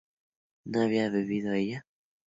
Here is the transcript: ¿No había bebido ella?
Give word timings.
¿No 0.65 0.81
había 0.81 1.11
bebido 1.11 1.53
ella? 1.53 1.85